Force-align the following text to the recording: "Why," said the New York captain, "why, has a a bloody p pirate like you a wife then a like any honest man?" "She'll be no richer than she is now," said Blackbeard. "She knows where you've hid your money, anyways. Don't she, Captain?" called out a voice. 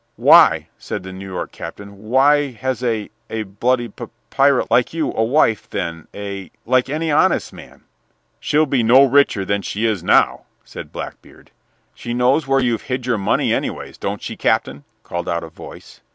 "Why," 0.15 0.69
said 0.79 1.03
the 1.03 1.13
New 1.13 1.31
York 1.31 1.51
captain, 1.51 2.09
"why, 2.09 2.53
has 2.53 2.83
a 2.83 3.11
a 3.29 3.43
bloody 3.43 3.87
p 3.87 4.05
pirate 4.31 4.71
like 4.71 4.95
you 4.95 5.13
a 5.13 5.23
wife 5.23 5.69
then 5.69 6.07
a 6.11 6.49
like 6.65 6.89
any 6.89 7.11
honest 7.11 7.53
man?" 7.53 7.83
"She'll 8.39 8.65
be 8.65 8.81
no 8.81 9.03
richer 9.05 9.45
than 9.45 9.61
she 9.61 9.85
is 9.85 10.03
now," 10.03 10.45
said 10.63 10.91
Blackbeard. 10.91 11.51
"She 11.93 12.15
knows 12.15 12.47
where 12.47 12.59
you've 12.59 12.81
hid 12.89 13.05
your 13.05 13.19
money, 13.19 13.53
anyways. 13.53 13.99
Don't 13.99 14.23
she, 14.23 14.35
Captain?" 14.35 14.85
called 15.03 15.29
out 15.29 15.43
a 15.43 15.49
voice. 15.49 16.01